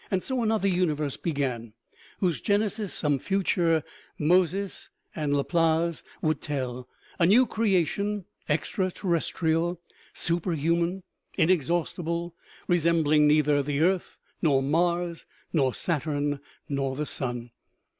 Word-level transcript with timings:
So 0.19 0.41
another 0.41 0.67
universe 0.67 1.15
began, 1.15 1.73
whose 2.21 2.41
genesis 2.41 2.91
some 2.91 3.19
future 3.19 3.83
Moses 4.17 4.89
and 5.15 5.35
Laplace 5.37 6.01
would 6.23 6.41
tell, 6.41 6.87
a 7.19 7.27
new 7.27 7.45
creation, 7.45 8.25
extra 8.49 8.89
terrestrial, 8.89 9.79
superhuman, 10.11 11.03
inexhaustible, 11.37 12.33
resembling 12.67 13.27
neither 13.27 13.61
the 13.61 13.81
earth 13.81 14.17
nor 14.41 14.63
Mars, 14.63 15.27
nor 15.53 15.71
Saturn, 15.71 16.39
nor 16.67 16.95
the 16.95 17.05
sun. 17.05 17.51